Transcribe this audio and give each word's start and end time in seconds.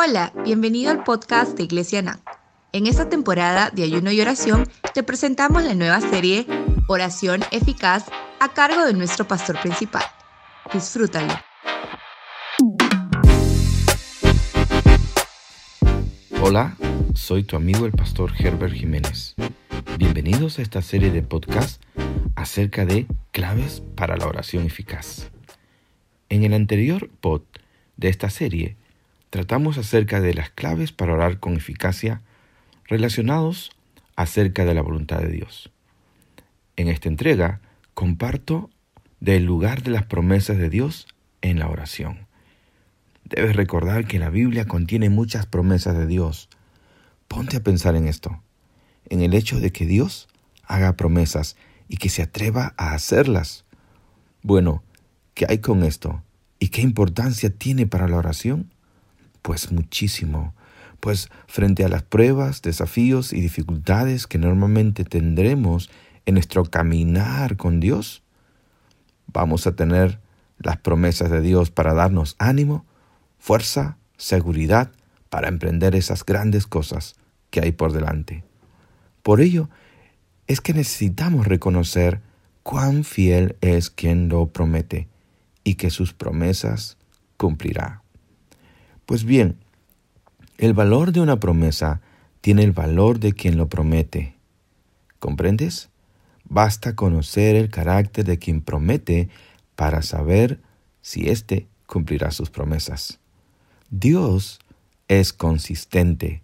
Hola, 0.00 0.32
bienvenido 0.44 0.92
al 0.92 1.02
podcast 1.02 1.56
de 1.56 1.64
Iglesia 1.64 2.00
NAN. 2.02 2.20
En 2.70 2.86
esta 2.86 3.08
temporada 3.08 3.70
de 3.70 3.82
ayuno 3.82 4.12
y 4.12 4.20
oración 4.20 4.64
te 4.94 5.02
presentamos 5.02 5.64
la 5.64 5.74
nueva 5.74 6.00
serie 6.00 6.46
Oración 6.86 7.40
Eficaz 7.50 8.04
a 8.38 8.54
cargo 8.54 8.84
de 8.84 8.92
nuestro 8.92 9.26
pastor 9.26 9.60
principal. 9.60 10.04
Disfrútalo. 10.72 11.34
Hola, 16.42 16.76
soy 17.14 17.42
tu 17.42 17.56
amigo 17.56 17.84
el 17.84 17.90
pastor 17.90 18.30
Herbert 18.38 18.74
Jiménez. 18.74 19.34
Bienvenidos 19.98 20.60
a 20.60 20.62
esta 20.62 20.80
serie 20.80 21.10
de 21.10 21.22
podcast 21.22 21.82
acerca 22.36 22.86
de 22.86 23.08
claves 23.32 23.82
para 23.96 24.16
la 24.16 24.28
oración 24.28 24.64
eficaz. 24.64 25.32
En 26.28 26.44
el 26.44 26.54
anterior 26.54 27.10
pod 27.20 27.42
de 27.96 28.10
esta 28.10 28.30
serie 28.30 28.76
tratamos 29.30 29.78
acerca 29.78 30.20
de 30.20 30.34
las 30.34 30.50
claves 30.50 30.92
para 30.92 31.12
orar 31.12 31.38
con 31.38 31.54
eficacia 31.54 32.22
relacionados 32.86 33.70
acerca 34.16 34.64
de 34.64 34.74
la 34.74 34.82
voluntad 34.82 35.20
de 35.20 35.28
Dios. 35.28 35.70
En 36.76 36.88
esta 36.88 37.08
entrega 37.08 37.60
comparto 37.94 38.70
del 39.20 39.44
lugar 39.44 39.82
de 39.82 39.90
las 39.90 40.04
promesas 40.04 40.58
de 40.58 40.70
Dios 40.70 41.06
en 41.42 41.58
la 41.58 41.68
oración. 41.68 42.26
Debes 43.24 43.56
recordar 43.56 44.06
que 44.06 44.18
la 44.18 44.30
Biblia 44.30 44.66
contiene 44.66 45.10
muchas 45.10 45.46
promesas 45.46 45.96
de 45.96 46.06
Dios. 46.06 46.48
Ponte 47.26 47.58
a 47.58 47.62
pensar 47.62 47.94
en 47.94 48.08
esto, 48.08 48.42
en 49.10 49.20
el 49.20 49.34
hecho 49.34 49.60
de 49.60 49.70
que 49.70 49.86
Dios 49.86 50.28
haga 50.64 50.96
promesas 50.96 51.56
y 51.88 51.96
que 51.96 52.08
se 52.08 52.22
atreva 52.22 52.74
a 52.76 52.94
hacerlas. 52.94 53.64
Bueno, 54.42 54.82
¿qué 55.34 55.46
hay 55.48 55.58
con 55.58 55.82
esto? 55.82 56.22
¿Y 56.58 56.68
qué 56.68 56.80
importancia 56.80 57.50
tiene 57.50 57.86
para 57.86 58.08
la 58.08 58.16
oración? 58.16 58.72
Pues 59.48 59.72
muchísimo, 59.72 60.52
pues 61.00 61.30
frente 61.46 61.82
a 61.82 61.88
las 61.88 62.02
pruebas, 62.02 62.60
desafíos 62.60 63.32
y 63.32 63.40
dificultades 63.40 64.26
que 64.26 64.36
normalmente 64.36 65.04
tendremos 65.06 65.88
en 66.26 66.34
nuestro 66.34 66.66
caminar 66.66 67.56
con 67.56 67.80
Dios, 67.80 68.22
vamos 69.26 69.66
a 69.66 69.74
tener 69.74 70.20
las 70.58 70.76
promesas 70.76 71.30
de 71.30 71.40
Dios 71.40 71.70
para 71.70 71.94
darnos 71.94 72.36
ánimo, 72.38 72.84
fuerza, 73.38 73.96
seguridad 74.18 74.90
para 75.30 75.48
emprender 75.48 75.94
esas 75.96 76.26
grandes 76.26 76.66
cosas 76.66 77.16
que 77.48 77.62
hay 77.62 77.72
por 77.72 77.92
delante. 77.92 78.44
Por 79.22 79.40
ello, 79.40 79.70
es 80.46 80.60
que 80.60 80.74
necesitamos 80.74 81.46
reconocer 81.46 82.20
cuán 82.62 83.02
fiel 83.02 83.56
es 83.62 83.88
quien 83.88 84.28
lo 84.28 84.48
promete 84.48 85.08
y 85.64 85.76
que 85.76 85.88
sus 85.88 86.12
promesas 86.12 86.98
cumplirá. 87.38 88.02
Pues 89.08 89.24
bien, 89.24 89.56
el 90.58 90.74
valor 90.74 91.12
de 91.12 91.22
una 91.22 91.40
promesa 91.40 92.02
tiene 92.42 92.62
el 92.62 92.72
valor 92.72 93.20
de 93.20 93.32
quien 93.32 93.56
lo 93.56 93.66
promete. 93.66 94.34
¿Comprendes? 95.18 95.88
Basta 96.44 96.94
conocer 96.94 97.56
el 97.56 97.70
carácter 97.70 98.26
de 98.26 98.38
quien 98.38 98.60
promete 98.60 99.30
para 99.76 100.02
saber 100.02 100.60
si 101.00 101.30
éste 101.30 101.66
cumplirá 101.86 102.32
sus 102.32 102.50
promesas. 102.50 103.18
Dios 103.88 104.58
es 105.08 105.32
consistente, 105.32 106.42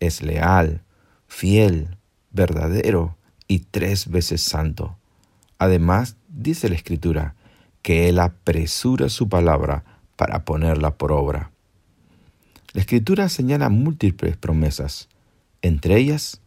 es 0.00 0.22
leal, 0.22 0.82
fiel, 1.28 1.98
verdadero 2.32 3.16
y 3.46 3.60
tres 3.60 4.10
veces 4.10 4.42
santo. 4.42 4.96
Además, 5.56 6.16
dice 6.26 6.68
la 6.68 6.74
Escritura, 6.74 7.36
que 7.80 8.08
Él 8.08 8.18
apresura 8.18 9.08
su 9.08 9.28
palabra 9.28 9.84
para 10.16 10.44
ponerla 10.44 10.96
por 10.96 11.12
obra. 11.12 11.52
La 12.72 12.80
escritura 12.80 13.28
señala 13.28 13.68
múltiples 13.68 14.38
promesas. 14.38 15.08
Entre 15.60 15.98
ellas 15.98 16.40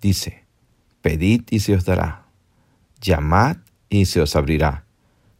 dice, 0.00 0.44
pedid 1.00 1.42
y 1.50 1.60
se 1.60 1.76
os 1.76 1.84
dará, 1.84 2.26
llamad 3.00 3.58
y 3.88 4.06
se 4.06 4.20
os 4.20 4.34
abrirá, 4.34 4.84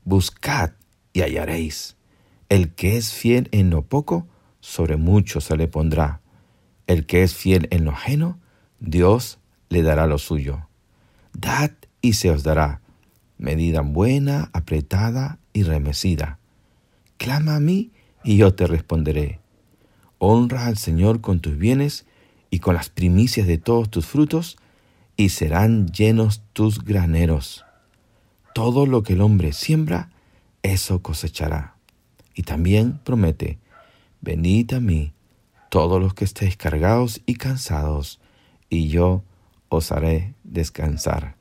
buscad 0.04 0.70
y 1.12 1.22
hallaréis. 1.22 1.96
El 2.48 2.74
que 2.74 2.96
es 2.96 3.12
fiel 3.12 3.48
en 3.50 3.70
lo 3.70 3.82
poco, 3.82 4.28
sobre 4.60 4.96
mucho 4.96 5.40
se 5.40 5.56
le 5.56 5.66
pondrá. 5.66 6.20
El 6.86 7.06
que 7.06 7.24
es 7.24 7.34
fiel 7.34 7.66
en 7.72 7.84
lo 7.84 7.90
ajeno, 7.90 8.38
Dios 8.78 9.38
le 9.68 9.82
dará 9.82 10.06
lo 10.06 10.18
suyo. 10.18 10.68
Dad 11.32 11.72
y 12.00 12.12
se 12.12 12.30
os 12.30 12.44
dará, 12.44 12.82
medida 13.36 13.80
buena, 13.80 14.48
apretada 14.52 15.38
y 15.52 15.64
remecida. 15.64 16.38
Clama 17.16 17.56
a 17.56 17.60
mí 17.60 17.90
y 18.22 18.36
yo 18.36 18.54
te 18.54 18.68
responderé 18.68 19.40
Honra 20.26 20.64
al 20.64 20.78
Señor 20.78 21.20
con 21.20 21.40
tus 21.40 21.58
bienes 21.58 22.06
y 22.48 22.60
con 22.60 22.74
las 22.74 22.88
primicias 22.88 23.46
de 23.46 23.58
todos 23.58 23.90
tus 23.90 24.06
frutos, 24.06 24.56
y 25.18 25.28
serán 25.28 25.88
llenos 25.88 26.42
tus 26.54 26.82
graneros. 26.82 27.66
Todo 28.54 28.86
lo 28.86 29.02
que 29.02 29.12
el 29.12 29.20
hombre 29.20 29.52
siembra, 29.52 30.08
eso 30.62 31.02
cosechará. 31.02 31.76
Y 32.34 32.44
también 32.44 33.00
promete, 33.04 33.58
venid 34.22 34.72
a 34.72 34.80
mí, 34.80 35.12
todos 35.68 36.00
los 36.00 36.14
que 36.14 36.24
estéis 36.24 36.56
cargados 36.56 37.20
y 37.26 37.34
cansados, 37.34 38.18
y 38.70 38.88
yo 38.88 39.22
os 39.68 39.92
haré 39.92 40.34
descansar. 40.42 41.36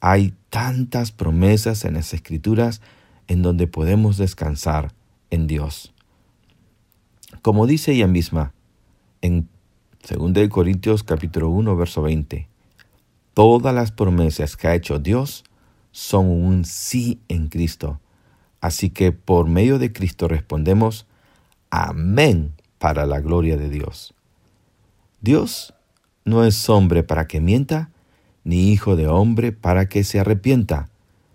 Hay 0.00 0.34
tantas 0.50 1.12
promesas 1.12 1.86
en 1.86 1.94
las 1.94 2.12
escrituras 2.12 2.82
en 3.26 3.40
donde 3.40 3.66
podemos 3.68 4.18
descansar 4.18 4.92
en 5.30 5.46
Dios. 5.46 5.94
Como 7.42 7.66
dice 7.66 7.90
ella 7.90 8.06
misma 8.06 8.54
en 9.20 9.48
2 10.08 10.48
Corintios 10.48 11.02
capítulo 11.02 11.50
1 11.50 11.74
verso 11.76 12.00
20, 12.02 12.48
todas 13.34 13.74
las 13.74 13.90
promesas 13.90 14.56
que 14.56 14.68
ha 14.68 14.76
hecho 14.76 15.00
Dios 15.00 15.42
son 15.90 16.26
un 16.26 16.64
sí 16.64 17.20
en 17.26 17.48
Cristo. 17.48 18.00
Así 18.60 18.90
que 18.90 19.10
por 19.10 19.48
medio 19.48 19.80
de 19.80 19.92
Cristo 19.92 20.28
respondemos 20.28 21.08
amén 21.70 22.52
para 22.78 23.06
la 23.06 23.20
gloria 23.20 23.56
de 23.56 23.68
Dios. 23.68 24.14
Dios 25.20 25.74
no 26.24 26.44
es 26.44 26.70
hombre 26.70 27.02
para 27.02 27.26
que 27.26 27.40
mienta, 27.40 27.90
ni 28.44 28.70
hijo 28.70 28.94
de 28.94 29.08
hombre 29.08 29.50
para 29.50 29.88
que 29.88 30.04
se 30.04 30.20
arrepienta. 30.20 30.90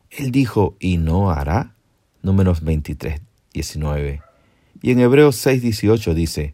Él 0.10 0.32
dijo, 0.32 0.78
y 0.80 0.98
no 0.98 1.32
hará. 1.32 1.76
Números 2.22 2.62
23, 2.62 3.22
19. 3.54 4.27
Y 4.82 4.92
en 4.92 5.00
Hebreos 5.00 5.36
6:18 5.46 6.14
dice, 6.14 6.54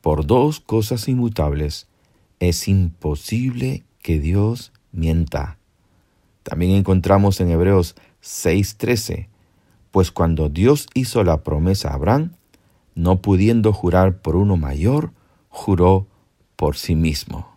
por 0.00 0.26
dos 0.26 0.60
cosas 0.60 1.08
inmutables 1.08 1.86
es 2.40 2.66
imposible 2.66 3.84
que 4.02 4.18
Dios 4.18 4.72
mienta. 4.90 5.58
También 6.42 6.72
encontramos 6.72 7.40
en 7.40 7.50
Hebreos 7.50 7.94
6:13, 8.20 9.28
pues 9.92 10.10
cuando 10.10 10.48
Dios 10.48 10.88
hizo 10.94 11.22
la 11.22 11.42
promesa 11.42 11.90
a 11.90 11.94
Abraham, 11.94 12.32
no 12.94 13.22
pudiendo 13.22 13.72
jurar 13.72 14.18
por 14.18 14.36
uno 14.36 14.56
mayor, 14.56 15.12
juró 15.48 16.06
por 16.56 16.76
sí 16.76 16.94
mismo. 16.94 17.48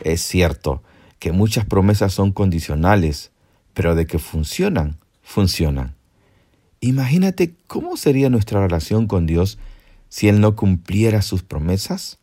Es 0.00 0.20
cierto 0.20 0.82
que 1.18 1.32
muchas 1.32 1.64
promesas 1.64 2.12
son 2.12 2.32
condicionales, 2.32 3.32
pero 3.72 3.94
de 3.94 4.06
que 4.06 4.18
funcionan, 4.18 4.98
funcionan. 5.22 5.96
Imagínate 6.84 7.54
cómo 7.66 7.96
sería 7.96 8.28
nuestra 8.28 8.60
relación 8.60 9.06
con 9.06 9.24
Dios 9.24 9.58
si 10.10 10.28
Él 10.28 10.42
no 10.42 10.54
cumpliera 10.54 11.22
sus 11.22 11.42
promesas. 11.42 12.18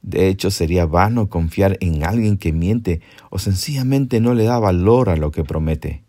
De 0.00 0.28
hecho, 0.28 0.50
sería 0.50 0.86
vano 0.86 1.28
confiar 1.28 1.76
en 1.82 2.02
alguien 2.02 2.38
que 2.38 2.54
miente 2.54 3.02
o 3.28 3.38
sencillamente 3.38 4.20
no 4.20 4.32
le 4.32 4.44
da 4.44 4.58
valor 4.58 5.10
a 5.10 5.16
lo 5.16 5.32
que 5.32 5.44
promete. 5.44 6.02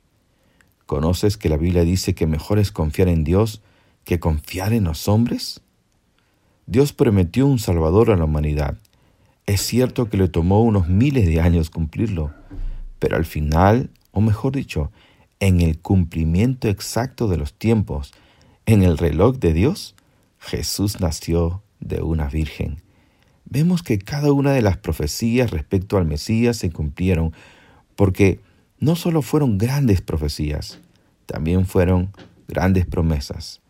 ¿Conoces 0.86 1.36
que 1.36 1.50
la 1.50 1.58
Biblia 1.58 1.84
dice 1.84 2.16
que 2.16 2.28
mejor 2.28 2.60
es 2.60 2.72
confiar 2.72 3.10
en 3.10 3.26
Dios 3.26 3.62
que 4.06 4.22
confiar 4.22 4.72
en 4.72 4.86
los 4.86 5.10
hombres? 5.10 5.60
Dios 6.66 6.94
prometió 6.94 7.46
un 7.46 7.60
Salvador 7.60 8.10
a 8.10 8.16
la 8.16 8.24
humanidad. 8.24 8.78
Es 9.48 9.60
cierto 9.60 10.10
que 10.10 10.16
le 10.16 10.30
tomó 10.30 10.64
unos 10.64 10.88
miles 10.88 11.28
de 11.28 11.42
años 11.42 11.70
cumplirlo, 11.70 12.32
pero 13.00 13.18
al 13.18 13.26
final, 13.26 13.90
o 14.14 14.22
mejor 14.22 14.56
dicho, 14.56 14.94
en 15.40 15.62
el 15.62 15.80
cumplimiento 15.80 16.68
exacto 16.68 17.28
de 17.28 17.38
los 17.38 17.54
tiempos, 17.54 18.14
en 18.66 18.84
el 18.84 18.98
reloj 18.98 19.38
de 19.38 19.54
Dios, 19.54 19.96
Jesús 20.40 21.00
nació 21.00 21.64
de 21.80 22.02
una 22.02 22.28
virgen. 22.28 22.82
Vemos 23.46 23.82
que 23.82 23.98
cada 23.98 24.32
una 24.32 24.52
de 24.52 24.62
las 24.62 24.78
profecías 24.78 25.52
respecto 25.52 25.98
al 25.98 26.06
Mesías 26.06 26.58
se 26.58 26.72
cumplieron, 26.72 27.34
porque 27.96 28.40
no 28.80 28.96
solo 28.96 29.22
fueron 29.22 29.58
grandes 29.58 30.02
profecías, 30.02 30.80
también 31.26 31.66
fueron 31.66 32.12
grandes 32.48 32.86
promesas. 32.86 33.62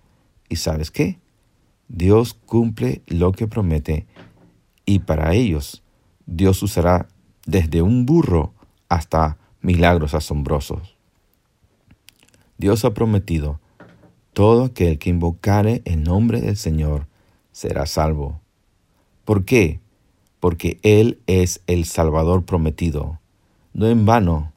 ¿Y 0.50 0.58
sabes 0.58 0.92
qué? 0.92 1.20
Dios 1.88 2.34
cumple 2.34 3.02
lo 3.08 3.32
que 3.32 3.48
promete 3.48 4.06
y 4.86 5.00
para 5.00 5.34
ellos 5.34 5.84
Dios 6.26 6.62
usará 6.62 7.08
desde 7.46 7.82
un 7.82 8.06
burro 8.06 8.54
hasta 8.88 9.38
milagros 9.62 10.14
asombrosos. 10.14 10.99
Dios 12.60 12.84
ha 12.84 12.94
prometido, 12.94 13.62
todo 14.34 14.66
aquel 14.66 15.00
que 15.00 15.10
invocare 15.10 15.82
el 15.86 16.04
nombre 16.04 16.42
del 16.42 16.58
Señor 16.58 17.08
serás 17.54 17.92
salvo. 17.92 18.42
¿Por 19.24 19.46
qué? 19.46 19.80
Porque 20.42 20.78
Él 20.84 21.22
es 21.26 21.62
el 21.68 21.86
Salvador 21.86 22.44
prometido. 22.44 23.22
No 23.72 23.88
en 23.88 24.06
vano, 24.06 24.52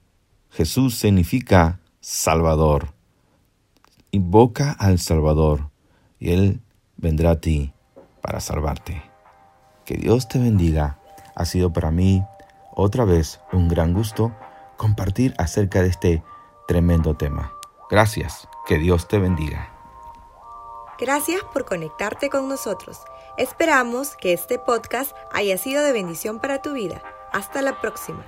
Jesús 0.50 0.96
significa 0.96 1.78
Salvador. 2.00 2.88
Invoca 4.10 4.72
al 4.72 4.98
Salvador 4.98 5.70
y 6.19 6.32
Él 6.32 6.60
vendrá 6.96 7.31
a 7.31 7.40
ti 7.40 7.72
para 8.20 8.40
salvarte. 8.40 9.00
Que 9.84 9.96
Dios 9.96 10.26
te 10.26 10.40
bendiga. 10.40 10.98
Ha 11.37 11.44
sido 11.44 11.72
para 11.72 11.93
mí 11.93 12.25
otra 12.75 13.05
vez 13.05 13.38
un 13.52 13.69
gran 13.69 13.94
gusto 13.94 14.32
compartir 14.76 15.34
acerca 15.38 15.82
de 15.82 15.88
este 15.88 16.22
tremendo 16.66 17.16
tema. 17.16 17.52
Gracias. 17.93 18.49
Que 18.65 18.79
Dios 18.79 19.06
te 19.06 19.19
bendiga. 19.19 19.71
Gracias 20.99 21.43
por 21.53 21.67
conectarte 21.67 22.31
con 22.31 22.49
nosotros. 22.49 23.03
Esperamos 23.37 24.17
que 24.17 24.33
este 24.33 24.59
podcast 24.59 25.15
haya 25.31 25.59
sido 25.59 25.83
de 25.83 25.93
bendición 25.93 26.39
para 26.39 26.62
tu 26.62 26.73
vida. 26.73 27.03
Hasta 27.33 27.61
la 27.61 27.83
próxima. 27.83 28.25